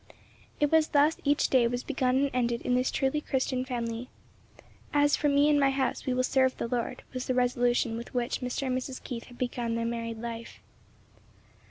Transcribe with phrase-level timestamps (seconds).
[0.59, 4.09] It was thus each day was begun and ended in this truly Christian family.
[4.93, 8.11] "As for me and my house we will serve the Lord," was the resolution with
[8.11, 8.65] which Mr.
[8.65, 9.03] and Mrs.
[9.03, 10.59] Keith had begun their married life.